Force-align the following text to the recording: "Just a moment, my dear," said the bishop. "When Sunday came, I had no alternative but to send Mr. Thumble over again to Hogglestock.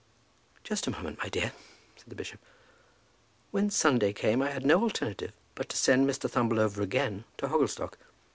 "Just 0.63 0.87
a 0.87 0.89
moment, 0.89 1.19
my 1.19 1.29
dear," 1.29 1.53
said 1.95 2.07
the 2.07 2.15
bishop. 2.15 2.39
"When 3.51 3.69
Sunday 3.69 4.13
came, 4.13 4.41
I 4.41 4.49
had 4.49 4.65
no 4.65 4.81
alternative 4.81 5.31
but 5.53 5.69
to 5.69 5.77
send 5.77 6.09
Mr. 6.09 6.27
Thumble 6.27 6.57
over 6.59 6.81
again 6.81 7.23
to 7.37 7.49
Hogglestock. 7.49 7.97